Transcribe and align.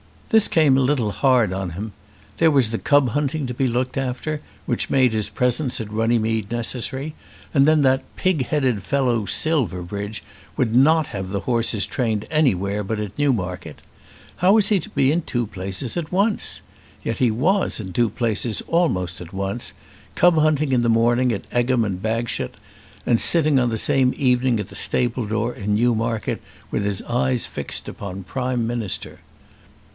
This 0.29 0.47
came 0.47 0.77
a 0.77 0.81
little 0.81 1.11
hard 1.11 1.51
on 1.53 1.71
him. 1.71 1.91
There 2.37 2.49
was 2.49 2.69
the 2.69 2.79
cub 2.79 3.09
hunting 3.09 3.45
to 3.47 3.53
be 3.53 3.67
looked 3.67 3.97
after, 3.97 4.41
which 4.65 4.89
made 4.89 5.11
his 5.11 5.29
presence 5.29 5.79
at 5.81 5.91
Runnymede 5.91 6.49
necessary, 6.49 7.13
and 7.53 7.67
then 7.67 7.81
that 7.83 8.01
"pig 8.15 8.47
headed 8.47 8.81
fellow, 8.81 9.25
Silverbridge" 9.27 10.23
would 10.57 10.73
not 10.73 11.07
have 11.07 11.29
the 11.29 11.41
horses 11.41 11.85
trained 11.85 12.25
anywhere 12.31 12.81
but 12.83 12.97
at 12.99 13.15
Newmarket. 13.19 13.81
How 14.37 14.53
was 14.53 14.69
he 14.69 14.79
to 14.79 14.89
be 14.89 15.11
in 15.11 15.21
two 15.21 15.45
places 15.45 15.97
at 15.97 16.11
once? 16.13 16.61
Yet 17.03 17.17
he 17.17 17.29
was 17.29 17.79
in 17.81 17.91
two 17.93 18.09
places 18.09 18.63
almost 18.69 19.21
at 19.21 19.33
once: 19.33 19.73
cub 20.15 20.35
hunting 20.35 20.71
in 20.71 20.81
the 20.81 20.89
morning 20.89 21.31
at 21.33 21.45
Egham 21.51 21.85
and 21.85 22.01
Bagshot, 22.01 22.55
and 23.05 23.19
sitting 23.19 23.59
on 23.59 23.67
the 23.69 23.77
same 23.77 24.13
evening 24.17 24.61
at 24.61 24.69
the 24.69 24.75
stable 24.75 25.27
door 25.27 25.53
at 25.55 25.67
Newmarket, 25.67 26.41
with 26.71 26.85
his 26.85 27.01
eyes 27.03 27.45
fixed 27.45 27.87
upon 27.87 28.23
Prime 28.23 28.65
Minister. 28.65 29.19